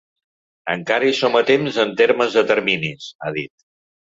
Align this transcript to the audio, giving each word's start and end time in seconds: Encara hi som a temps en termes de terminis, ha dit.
Encara 0.75 1.09
hi 1.09 1.13
som 1.17 1.37
a 1.39 1.43
temps 1.51 1.77
en 1.85 1.93
termes 2.01 2.35
de 2.39 2.45
terminis, 2.53 3.13
ha 3.27 3.35
dit. 3.41 3.53